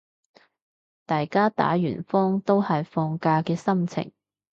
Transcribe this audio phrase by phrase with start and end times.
[1.05, 4.11] 大家打完風都係放假嘅心情